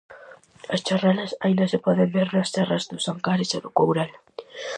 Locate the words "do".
3.63-3.71